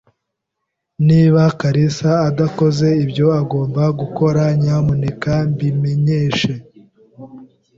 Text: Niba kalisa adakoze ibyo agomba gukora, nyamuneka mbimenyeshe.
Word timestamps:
Niba 1.07 1.41
kalisa 1.59 2.11
adakoze 2.29 2.87
ibyo 3.03 3.27
agomba 3.41 3.83
gukora, 3.99 4.43
nyamuneka 4.61 5.33
mbimenyeshe. 5.51 6.53